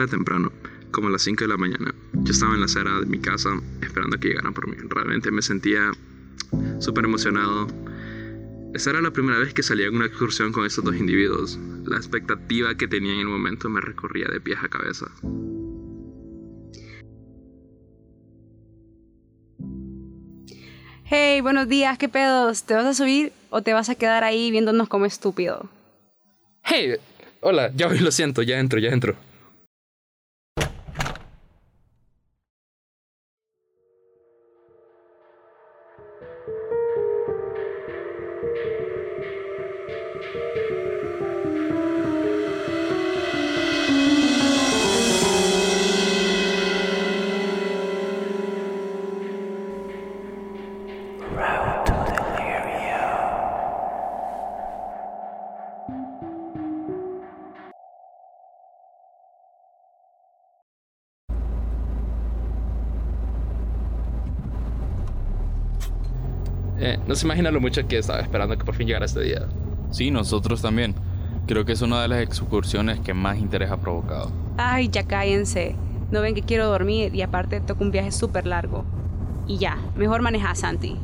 [0.00, 0.50] Era temprano,
[0.92, 1.94] como a las 5 de la mañana.
[2.14, 3.50] Yo estaba en la acera de mi casa
[3.82, 4.76] esperando que llegaran por mí.
[4.88, 5.92] Realmente me sentía
[6.78, 7.66] súper emocionado.
[8.72, 11.58] Esa era la primera vez que salía en una excursión con estos dos individuos.
[11.84, 15.04] La expectativa que tenía en el momento me recorría de pies a cabeza.
[21.04, 22.62] Hey, buenos días, ¿qué pedos?
[22.62, 25.68] ¿Te vas a subir o te vas a quedar ahí viéndonos como estúpido?
[26.64, 26.94] Hey,
[27.42, 29.14] hola, ya lo siento, ya entro, ya entro.
[66.82, 69.46] Eh, no se imagina lo mucho que estaba esperando que por fin llegara este día.
[69.90, 70.94] Sí, nosotros también.
[71.46, 74.30] Creo que es una de las excursiones que más interés ha provocado.
[74.56, 75.76] Ay, ya cállense.
[76.10, 78.84] No ven que quiero dormir y aparte toco un viaje súper largo.
[79.46, 80.96] Y ya, mejor maneja Santi.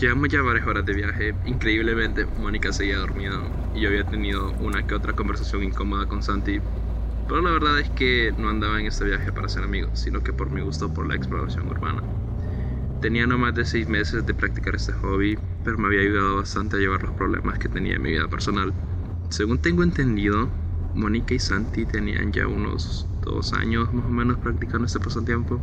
[0.00, 1.34] Llevamos ya varias horas de viaje.
[1.46, 3.40] Increíblemente, Mónica seguía dormida
[3.74, 6.60] y yo había tenido una que otra conversación incómoda con Santi.
[7.28, 10.32] Pero la verdad es que no andaba en este viaje para ser amigos, sino que
[10.32, 12.02] por mi gusto por la exploración urbana.
[13.00, 16.76] Tenía no más de seis meses de practicar este hobby, pero me había ayudado bastante
[16.76, 18.74] a llevar los problemas que tenía en mi vida personal.
[19.30, 20.50] Según tengo entendido,
[20.94, 25.62] Mónica y Santi tenían ya unos dos años más o menos practicando este pasatiempo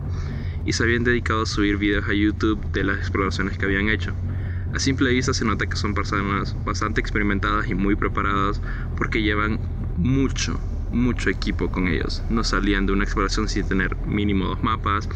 [0.63, 4.15] y se habían dedicado a subir videos a YouTube de las exploraciones que habían hecho.
[4.71, 8.61] A simple vista se nota que son personas bastante experimentadas y muy preparadas
[8.95, 9.59] porque llevan
[9.95, 10.61] mucho,
[10.95, 12.23] mucho equipo con ellos.
[12.29, 15.07] No salían de una exploración sin tener mínimo dos mapas,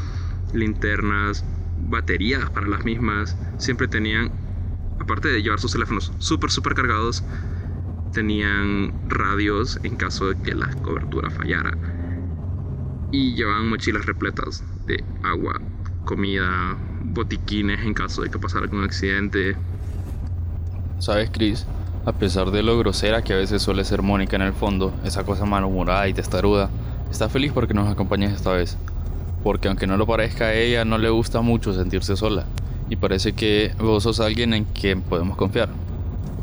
[0.54, 1.46] linternas,
[1.88, 3.36] baterías para las mismas.
[3.58, 4.32] Siempre tenían,
[5.00, 7.24] aparte de llevar sus teléfonos súper, súper cargados,
[8.14, 11.78] tenían radios en caso de que la cobertura fallara.
[13.12, 15.60] Y llevaban mochilas repletas de agua,
[16.06, 19.56] comida, botiquines en caso de que pasara algún accidente.
[21.00, 21.66] ¿Sabes, Chris?
[22.06, 25.24] A pesar de lo grosera que a veces suele ser Mónica en el fondo, esa
[25.24, 26.70] cosa malhumorada y testaruda,
[27.12, 28.78] está feliz porque nos acompañas esta vez.
[29.44, 32.46] Porque aunque no lo parezca a ella, no le gusta mucho sentirse sola.
[32.90, 35.70] Y parece que vos sos alguien en quien podemos confiar.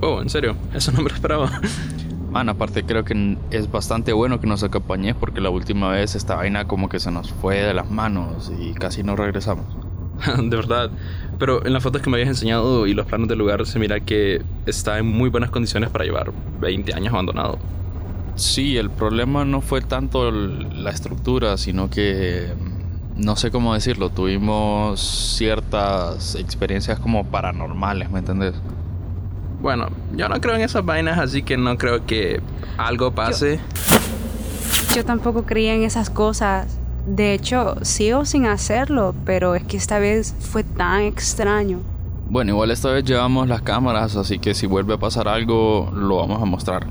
[0.03, 1.61] Oh, en serio, eso no me lo esperaba.
[2.31, 6.37] Man, aparte creo que es bastante bueno que nos acompañes porque la última vez esta
[6.37, 9.86] vaina como que se nos fue de las manos y casi no regresamos.
[10.43, 10.91] de verdad.
[11.39, 14.01] Pero en las fotos que me habías enseñado y los planos del lugar se mira
[14.01, 17.59] que está en muy buenas condiciones para llevar 20 años abandonado.
[18.37, 22.53] Sí, el problema no fue tanto la estructura, sino que
[23.17, 28.55] no sé cómo decirlo, tuvimos ciertas experiencias como paranormales, ¿me entendés?
[29.61, 32.41] Bueno, yo no creo en esas vainas, así que no creo que
[32.77, 33.59] algo pase.
[34.91, 36.79] Yo, yo tampoco creía en esas cosas.
[37.07, 41.79] De hecho, sigo sin hacerlo, pero es que esta vez fue tan extraño.
[42.29, 46.17] Bueno, igual esta vez llevamos las cámaras, así que si vuelve a pasar algo, lo
[46.17, 46.85] vamos a mostrar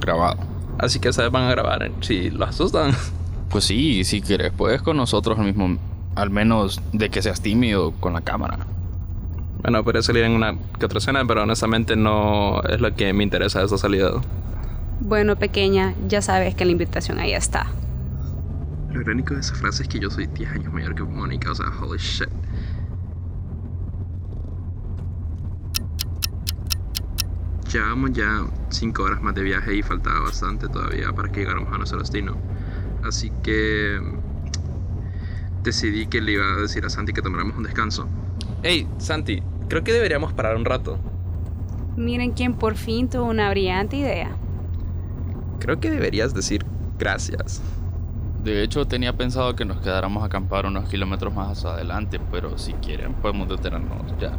[0.00, 0.38] grabado.
[0.76, 2.92] Así que esta vez van a grabar si lo asustan.
[3.50, 5.76] Pues sí, si quieres, puedes con nosotros al mismo,
[6.14, 8.58] al menos de que seas tímido con la cámara.
[9.60, 13.24] Bueno, podría salir en una que otra escena, pero honestamente no es lo que me
[13.24, 14.12] interesa de esta salida.
[15.00, 17.66] Bueno, pequeña, ya sabes que la invitación ahí está.
[18.92, 21.54] Lo irónico de esa frase es que yo soy 10 años mayor que Mónica, o
[21.54, 22.28] sea, holy shit.
[27.72, 31.78] Llevamos ya 5 horas más de viaje y faltaba bastante todavía para que llegáramos a
[31.78, 32.36] nuestro destino.
[33.04, 34.00] Así que
[35.62, 38.08] decidí que le iba a decir a Santi que tomáramos un descanso.
[38.64, 40.98] Hey, Santi, creo que deberíamos parar un rato.
[41.96, 44.36] Miren quién por fin tuvo una brillante idea.
[45.60, 46.64] Creo que deberías decir
[46.98, 47.62] gracias.
[48.42, 52.72] De hecho, tenía pensado que nos quedáramos a acampar unos kilómetros más adelante, pero si
[52.74, 54.32] quieren podemos detenernos ya.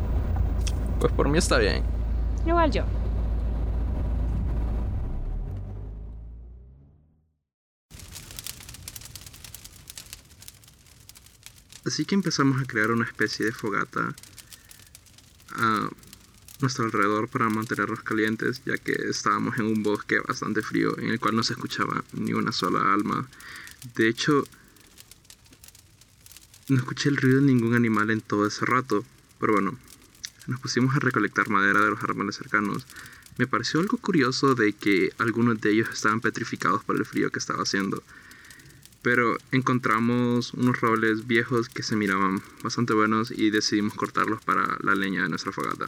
[0.99, 1.83] Pues por mí está bien.
[2.45, 2.83] Igual yo.
[11.85, 14.15] Así que empezamos a crear una especie de fogata
[15.57, 15.89] a
[16.59, 21.19] nuestro alrededor para mantenernos calientes, ya que estábamos en un bosque bastante frío en el
[21.19, 23.27] cual no se escuchaba ni una sola alma.
[23.95, 24.43] De hecho,
[26.67, 29.03] no escuché el ruido de ningún animal en todo ese rato,
[29.39, 29.77] pero bueno,
[30.47, 32.85] nos pusimos a recolectar madera de los árboles cercanos
[33.37, 37.39] Me pareció algo curioso de que algunos de ellos estaban petrificados por el frío que
[37.39, 38.03] estaba haciendo.
[39.01, 44.93] Pero encontramos unos robles viejos que se miraban bastante buenos y decidimos cortarlos para la
[44.93, 45.87] leña de nuestra fogata.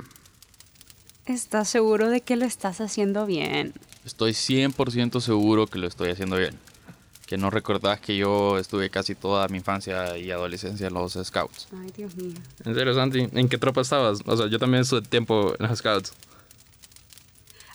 [1.26, 3.74] ¿Estás seguro de que lo estás haciendo bien?
[4.04, 6.58] Estoy 100% seguro que lo estoy haciendo bien.
[7.26, 11.68] Que no recordás que yo estuve casi toda mi infancia y adolescencia en los Scouts.
[11.82, 12.34] Ay, Dios mío.
[12.66, 13.30] ¿En serio, Santi?
[13.32, 14.20] ¿En qué tropa estabas?
[14.26, 16.14] O sea, yo también estuve tiempo en los Scouts.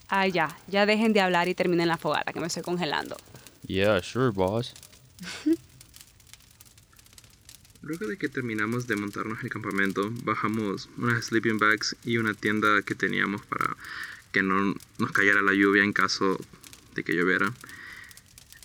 [0.09, 0.57] Ah, ya.
[0.69, 3.17] Ya dejen de hablar y terminen la fogata, que me estoy congelando.
[3.67, 4.75] Yeah, sure, boss.
[7.83, 12.83] Luego de que terminamos de montarnos el campamento, bajamos unas sleeping bags y una tienda
[12.83, 13.77] que teníamos para
[14.33, 16.39] que no nos cayera la lluvia en caso
[16.95, 17.53] de que lloviera.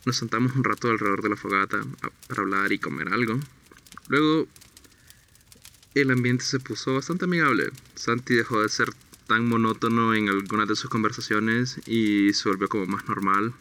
[0.06, 1.82] Nos sentamos un rato alrededor de la fogata
[2.28, 3.40] para hablar y comer algo.
[4.08, 4.48] Luego
[5.96, 7.72] el ambiente se puso bastante amigable.
[7.96, 8.90] Santi dejó de ser
[9.28, 13.54] tan monótono en algunas de sus conversaciones y se volvió como más normal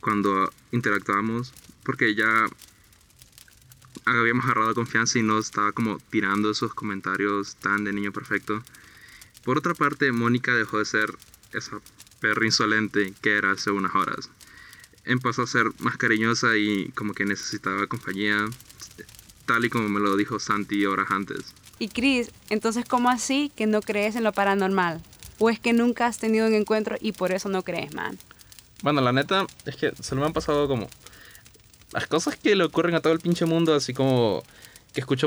[0.00, 1.52] cuando interactuamos
[1.84, 2.46] porque ya
[4.04, 8.62] habíamos agarrado confianza y no estaba como tirando esos comentarios tan de niño perfecto.
[9.44, 11.16] Por otra parte, Mónica dejó de ser
[11.52, 11.80] esa
[12.20, 14.30] perra insolente que era hace unas horas.
[15.10, 18.36] Empezó a ser más cariñosa y como que necesitaba compañía,
[19.44, 21.52] tal y como me lo dijo Santi horas antes.
[21.80, 25.02] Y Chris, entonces, ¿cómo así que no crees en lo paranormal?
[25.40, 28.16] ¿O es que nunca has tenido un encuentro y por eso no crees, man?
[28.82, 30.88] Bueno, la neta es que se me han pasado como
[31.92, 34.44] las cosas que le ocurren a todo el pinche mundo, así como
[34.92, 35.26] que escucho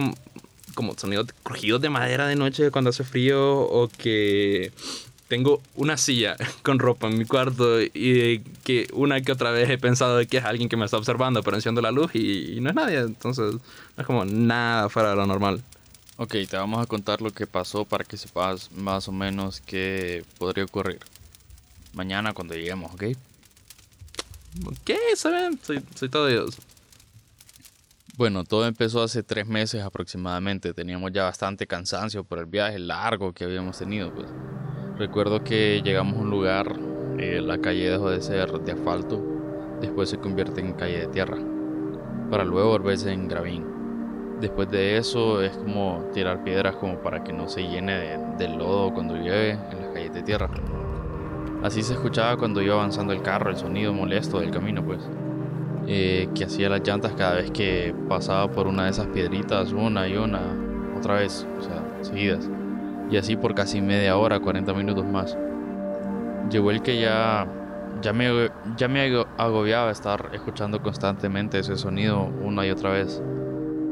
[0.76, 4.72] como sonidos crujidos de madera de noche cuando hace frío o que
[5.34, 9.80] tengo una silla con ropa en mi cuarto y que una que otra vez he
[9.80, 12.62] pensado de que es alguien que me está observando, pero enciendo la luz y, y
[12.62, 15.64] no es nadie, entonces no es como nada fuera de lo normal.
[16.18, 20.24] Ok, te vamos a contar lo que pasó para que sepas más o menos qué
[20.38, 21.00] podría ocurrir.
[21.94, 23.06] Mañana cuando lleguemos, ¿ok?
[24.86, 25.00] ¿Qué?
[25.16, 25.60] ¿Saben?
[25.64, 26.60] Soy, soy todo Dios.
[28.16, 30.76] Bueno, todo empezó hace tres meses aproximadamente.
[30.76, 34.14] Teníamos ya bastante cansancio por el viaje largo que habíamos tenido.
[34.14, 34.28] Pues.
[35.00, 36.80] Recuerdo que llegamos a un lugar,
[37.18, 39.20] eh, la calle dejó de ser de asfalto,
[39.82, 41.40] después se convierte en calle de tierra,
[42.30, 43.66] para luego volverse en gravín.
[44.40, 48.48] Después de eso es como tirar piedras como para que no se llene de, de
[48.48, 50.52] lodo cuando llueve en las calles de tierra.
[51.64, 55.00] Así se escuchaba cuando iba avanzando el carro, el sonido molesto del camino, pues
[55.88, 60.08] eh, que hacía las llantas cada vez que pasaba por una de esas piedritas, una
[60.08, 60.42] y una,
[60.98, 62.50] otra vez, o sea, seguidas.
[63.10, 65.38] Y así por casi media hora, 40 minutos más.
[66.50, 67.48] Llegó el que ya,
[68.02, 73.22] ya, me, ya me ago- agobiaba estar escuchando constantemente ese sonido una y otra vez.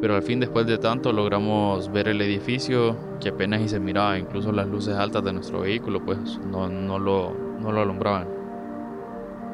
[0.02, 4.18] Pero al fin, después de tanto, logramos ver el edificio que apenas y se miraba,
[4.18, 8.41] incluso las luces altas de nuestro vehículo, pues no, no, lo, no lo alumbraban.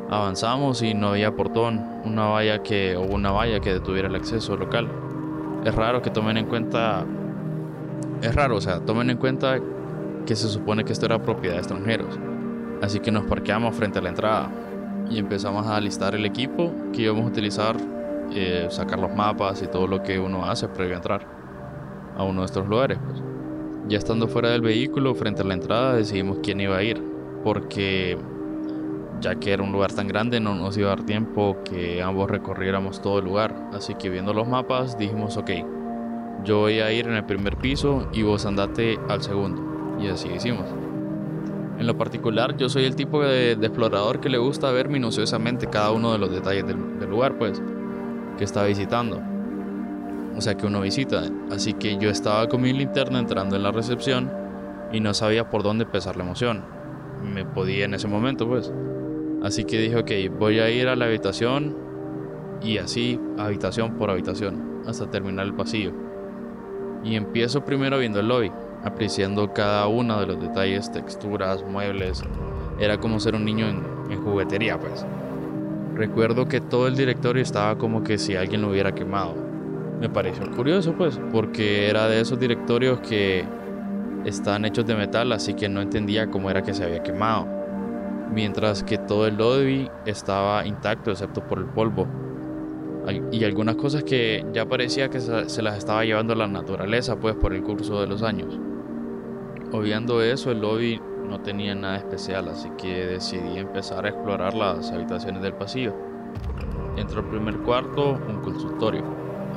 [0.09, 4.55] Avanzamos y no había portón, una valla que o una valla que detuviera el acceso
[4.55, 4.87] local.
[5.65, 7.05] Es raro que tomen en cuenta
[8.21, 9.59] es raro, o sea, tomen en cuenta
[10.25, 12.17] que se supone que esto era propiedad de extranjeros.
[12.81, 14.49] Así que nos parqueamos frente a la entrada
[15.09, 17.75] y empezamos a alistar el equipo que íbamos a utilizar,
[18.33, 21.27] eh, sacar los mapas y todo lo que uno hace previo a entrar
[22.17, 22.97] a uno de estos lugares.
[23.05, 23.23] Pues.
[23.87, 27.01] Ya estando fuera del vehículo, frente a la entrada, decidimos quién iba a ir,
[27.43, 28.17] porque
[29.21, 32.29] ya que era un lugar tan grande no nos iba a dar tiempo que ambos
[32.29, 33.55] recorriéramos todo el lugar.
[33.73, 35.51] Así que viendo los mapas dijimos, ok,
[36.43, 39.99] yo voy a ir en el primer piso y vos andate al segundo.
[39.99, 40.65] Y así hicimos.
[41.79, 45.91] En lo particular, yo soy el tipo de, explorador que le gusta ver minuciosamente cada
[45.91, 47.61] uno de los detalles del, del lugar, pues,
[48.37, 49.21] que está visitando.
[50.35, 51.23] O sea, que uno visita.
[51.51, 54.31] Así que yo estaba con mi linterna entrando en la recepción
[54.91, 56.63] y no sabía por dónde empezar la emoción.
[57.23, 58.71] Me podía en ese momento, pues.
[59.43, 61.75] Así que dije, ok, voy a ir a la habitación
[62.61, 65.91] y así, habitación por habitación, hasta terminar el pasillo.
[67.03, 68.51] Y empiezo primero viendo el lobby,
[68.83, 72.23] apreciando cada uno de los detalles, texturas, muebles.
[72.79, 75.05] Era como ser un niño en, en juguetería, pues.
[75.93, 79.35] Recuerdo que todo el directorio estaba como que si alguien lo hubiera quemado.
[79.99, 83.45] Me pareció curioso, pues, porque era de esos directorios que
[84.25, 87.56] están hechos de metal, así que no entendía cómo era que se había quemado.
[88.31, 92.07] Mientras que todo el lobby estaba intacto, excepto por el polvo.
[93.31, 97.53] Y algunas cosas que ya parecía que se las estaba llevando la naturaleza, pues, por
[97.53, 98.59] el curso de los años.
[99.71, 104.91] Obviando eso, el lobby no tenía nada especial, así que decidí empezar a explorar las
[104.91, 105.93] habitaciones del pasillo.
[106.97, 109.03] Entró al primer cuarto, un consultorio.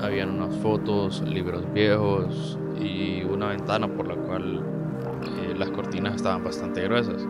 [0.03, 4.63] Habían unas fotos, libros viejos y una ventana por la cual
[5.43, 7.27] eh, las cortinas estaban bastante gruesas.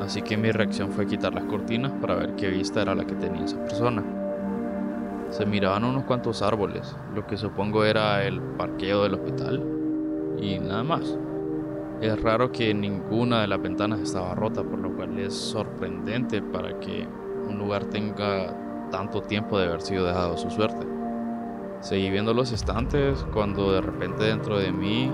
[0.00, 3.14] Así que mi reacción fue quitar las cortinas para ver qué vista era la que
[3.14, 4.02] tenía esa persona.
[5.28, 9.62] Se miraban unos cuantos árboles, lo que supongo era el parqueo del hospital,
[10.40, 11.16] y nada más.
[12.00, 16.80] Es raro que ninguna de las ventanas estaba rota, por lo cual es sorprendente para
[16.80, 17.06] que
[17.46, 18.56] un lugar tenga
[18.90, 20.86] tanto tiempo de haber sido dejado su suerte.
[21.80, 25.10] Seguí viendo los estantes cuando de repente dentro de mí,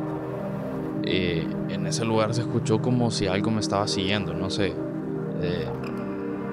[1.06, 4.74] eh, en ese lugar se escuchó como si algo me estaba siguiendo, no sé.
[5.40, 5.68] Eh,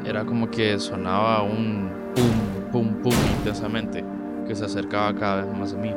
[0.05, 4.03] era como que sonaba un pum, pum, pum intensamente
[4.47, 5.93] que se acercaba cada vez más a mí.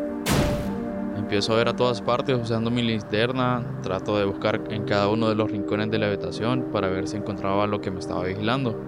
[1.16, 5.28] Empiezo a ver a todas partes usando mi linterna, trato de buscar en cada uno
[5.28, 8.78] de los rincones de la habitación para ver si encontraba lo que me estaba vigilando.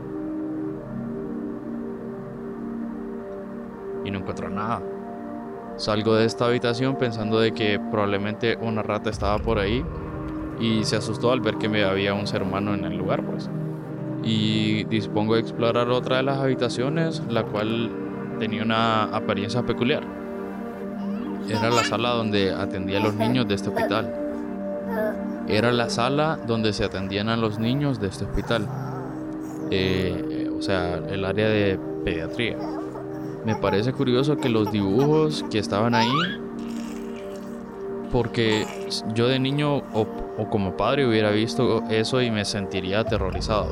[4.05, 4.83] Y no encuentro nada.
[5.79, 9.85] Salgo de esta habitación pensando de que probablemente una rata estaba por ahí
[10.61, 13.49] y se asustó al ver que me había un ser humano en el lugar, pues.
[14.25, 17.93] Y dispongo de explorar otra de las habitaciones, la cual
[18.41, 20.03] tenía una apariencia peculiar.
[21.49, 24.13] Era la sala donde atendía a los niños de este hospital.
[25.47, 28.67] Era la sala donde se atendían a los niños de este hospital.
[29.71, 32.57] Eh, o sea, el área de pediatría.
[33.45, 36.13] Me parece curioso que los dibujos que estaban ahí,
[38.13, 38.67] porque
[39.15, 40.07] yo de niño o,
[40.51, 43.69] como padre hubiera visto eso y me sentiría aterrorizado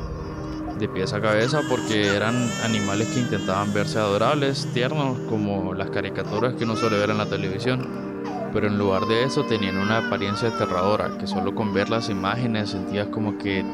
[0.79, 6.53] de pies a cabeza porque eran animales que intentaban verse adorables, tiernos, como las caricaturas
[6.53, 7.87] que uno suele ver en la televisión.
[8.53, 12.69] Pero en lugar de eso tenían una apariencia aterradora, que solo con ver las imágenes
[12.71, 13.65] sentías como que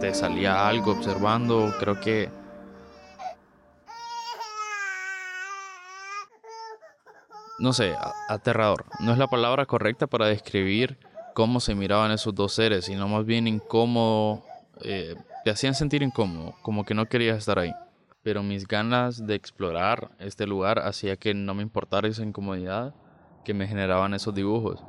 [0.00, 1.72] te salía algo observando.
[1.78, 2.28] Creo que
[7.58, 7.94] no sé,
[8.28, 8.84] aterrador.
[9.00, 10.98] No es la palabra correcta para describir
[11.34, 14.42] cómo se miraban esos dos seres, sino más bien incómodo.
[14.82, 17.72] Eh, te hacían sentir incómodo, como que no querías estar ahí.
[18.22, 22.94] Pero mis ganas de explorar este lugar hacía que no me importara esa incomodidad
[23.44, 24.84] que me generaban esos dibujos.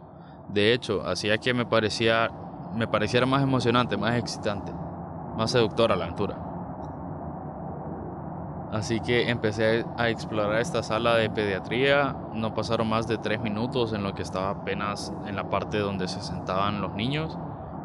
[0.49, 2.29] De hecho, hacía que me parecía
[2.73, 4.71] me pareciera más emocionante, más excitante,
[5.35, 6.48] más seductora la aventura.
[8.71, 12.15] Así que empecé a explorar esta sala de pediatría.
[12.33, 16.07] No pasaron más de tres minutos en lo que estaba apenas en la parte donde
[16.07, 17.37] se sentaban los niños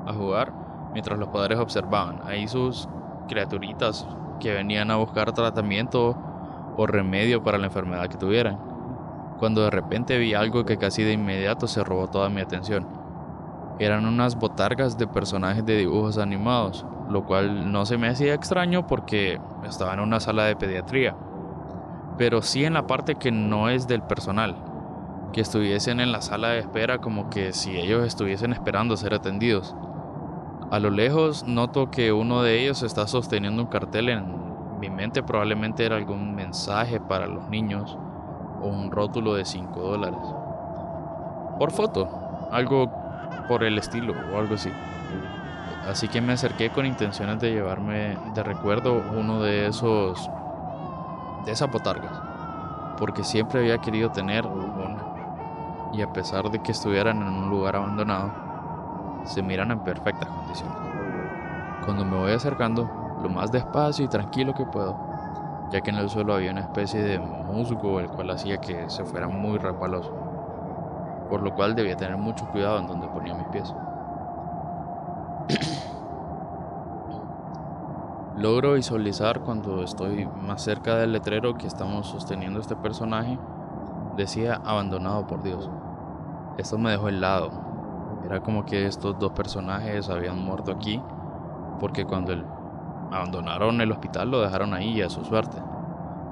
[0.06, 0.52] a jugar,
[0.92, 2.20] mientras los padres observaban.
[2.26, 2.86] Ahí sus
[3.28, 4.06] criaturitas
[4.40, 6.16] que venían a buscar tratamiento
[6.76, 8.58] o remedio para la enfermedad que tuvieran.
[9.38, 13.03] Cuando de repente vi algo que casi de inmediato se robó toda mi atención.
[13.78, 18.86] Eran unas botargas de personajes de dibujos animados, lo cual no se me hacía extraño
[18.86, 21.16] porque estaba en una sala de pediatría,
[22.16, 24.54] pero sí en la parte que no es del personal,
[25.32, 29.74] que estuviesen en la sala de espera como que si ellos estuviesen esperando ser atendidos.
[30.70, 34.44] A lo lejos noto que uno de ellos está sosteniendo un cartel en
[34.80, 37.96] mi mente probablemente era algún mensaje para los niños
[38.60, 40.20] o un rótulo de 5 dólares.
[41.58, 42.08] Por foto,
[42.50, 43.03] algo
[43.46, 44.70] por el estilo o algo así.
[45.88, 50.30] Así que me acerqué con intenciones de llevarme de recuerdo uno de esos
[51.44, 52.22] de esas botargas,
[52.98, 55.04] porque siempre había querido tener una.
[55.92, 58.32] Y a pesar de que estuvieran en un lugar abandonado,
[59.24, 60.76] se miran en perfectas condiciones.
[61.84, 62.90] Cuando me voy acercando,
[63.22, 64.98] lo más despacio y tranquilo que puedo,
[65.70, 69.04] ya que en el suelo había una especie de musgo el cual hacía que se
[69.04, 70.23] fuera muy resbaloso,
[71.34, 73.74] por lo cual debía tener mucho cuidado en donde ponía mis pies.
[78.36, 83.36] Logro visualizar cuando estoy más cerca del letrero que estamos sosteniendo este personaje.
[84.16, 85.68] Decía abandonado por Dios.
[86.56, 87.50] Esto me dejó helado.
[88.24, 91.02] Era como que estos dos personajes habían muerto aquí
[91.80, 92.32] porque cuando
[93.10, 95.60] abandonaron el hospital lo dejaron ahí a su suerte,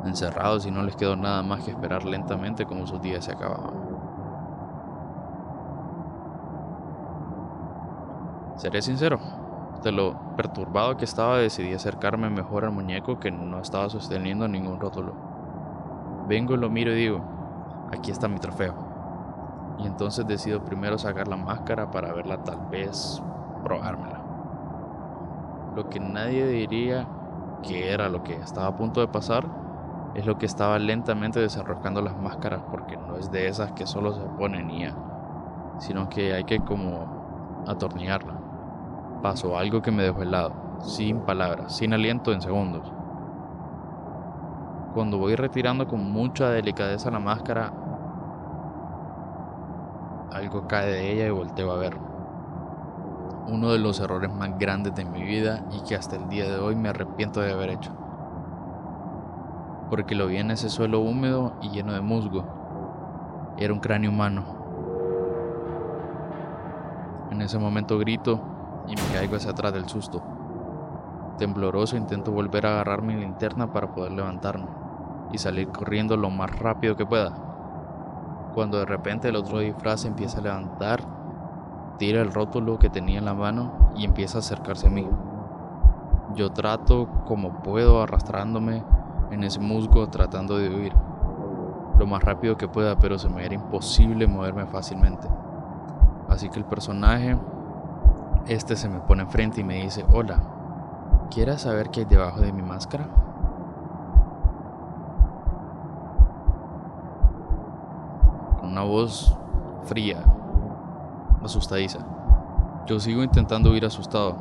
[0.04, 3.81] encerrados y no les quedó nada más que esperar lentamente como sus días se acababan.
[8.62, 9.18] Seré sincero,
[9.82, 14.78] de lo perturbado que estaba decidí acercarme mejor al muñeco que no estaba sosteniendo ningún
[14.78, 15.14] rótulo.
[16.28, 17.24] Vengo, lo miro y digo,
[17.90, 18.76] aquí está mi trofeo.
[19.80, 23.20] Y entonces decido primero sacar la máscara para verla tal vez
[23.64, 24.22] probármela.
[25.74, 27.08] Lo que nadie diría
[27.64, 29.44] que era lo que estaba a punto de pasar
[30.14, 34.14] es lo que estaba lentamente desenroscando las máscaras porque no es de esas que solo
[34.14, 34.94] se ponen y ya,
[35.80, 38.41] sino que hay que como atornillarla
[39.22, 42.92] pasó algo que me dejó helado, sin palabras, sin aliento en segundos.
[44.94, 47.72] Cuando voy retirando con mucha delicadeza la máscara,
[50.32, 51.96] algo cae de ella y volteo a ver.
[53.48, 56.58] uno de los errores más grandes de mi vida y que hasta el día de
[56.58, 57.90] hoy me arrepiento de haber hecho.
[59.90, 62.44] Porque lo vi en ese suelo húmedo y lleno de musgo.
[63.58, 64.44] Era un cráneo humano.
[67.30, 68.51] En ese momento grito
[68.88, 70.22] y me caigo hacia atrás del susto.
[71.38, 74.66] Tembloroso intento volver a agarrar mi linterna para poder levantarme
[75.32, 77.32] y salir corriendo lo más rápido que pueda.
[78.54, 81.00] Cuando de repente el otro disfraz empieza a levantar
[81.98, 85.06] tira el rótulo que tenía en la mano y empieza a acercarse a mí.
[86.34, 88.82] Yo trato como puedo arrastrándome
[89.30, 90.92] en ese musgo tratando de huir
[91.98, 95.28] lo más rápido que pueda, pero se me era imposible moverme fácilmente.
[96.28, 97.38] Así que el personaje,
[98.48, 100.40] este se me pone enfrente y me dice, hola,
[101.30, 103.06] ¿quieres saber qué hay debajo de mi máscara?
[108.58, 109.36] Con una voz
[109.84, 110.22] fría,
[111.42, 111.98] asustadiza.
[112.86, 114.36] Yo sigo intentando huir asustado,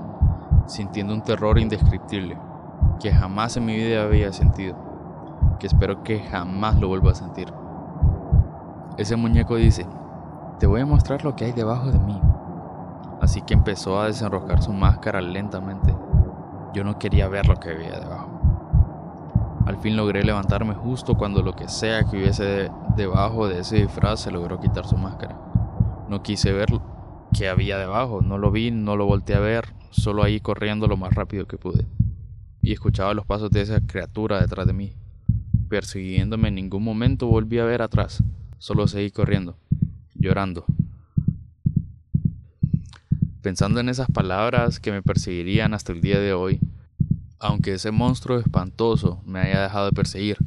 [0.66, 2.38] sintiendo un terror indescriptible
[3.00, 4.76] que jamás en mi vida había sentido,
[5.60, 7.52] que espero que jamás lo vuelva a sentir.
[8.98, 9.86] Ese muñeco dice,
[10.60, 12.22] te voy a mostrar lo que hay debajo de mí.
[13.22, 15.96] Así que empezó a desenroscar su máscara lentamente.
[16.74, 18.42] Yo no quería ver lo que había debajo.
[19.68, 24.22] Al fin logré levantarme justo cuando lo que sea que hubiese debajo de ese disfraz
[24.22, 25.40] se logró quitar su máscara.
[26.10, 26.70] No quise ver
[27.32, 30.98] qué había debajo, no lo vi, no lo volteé a ver, solo ahí corriendo lo
[30.98, 31.86] más rápido que pude.
[32.64, 34.94] Y escuchaba los pasos de esa criatura detrás de mí.
[35.70, 38.24] Persiguiéndome en ningún momento volví a ver atrás,
[38.58, 39.56] solo seguí corriendo,
[40.16, 40.66] llorando.
[43.42, 46.60] Pensando en esas palabras que me perseguirían hasta el día de hoy,
[47.40, 50.38] aunque ese monstruo espantoso me haya dejado de perseguir.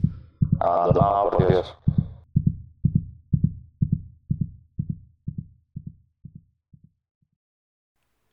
[0.60, 1.76] Abandonado por Dios.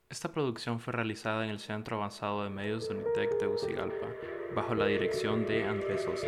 [0.09, 4.07] Esta producción fue realizada en el Centro Avanzado de Medios de Unitec Tegucigalpa,
[4.55, 6.27] bajo la dirección de Andrés Sosa.